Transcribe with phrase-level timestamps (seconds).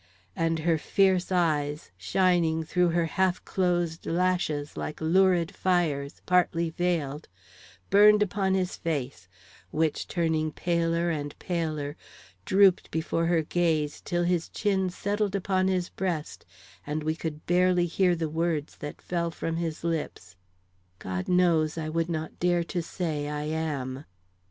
[0.35, 7.27] And her fierce eyes, shining through her half closed lashes like lurid fires partly veiled,
[7.91, 9.27] burned upon his face,
[9.69, 11.95] which, turning paler and paler,
[12.45, 16.47] drooped before her gaze till his chin settled upon his breast
[16.83, 20.35] and we could barely hear the words that fell from his lips:
[20.97, 24.05] "God knows I would not dare to say I am."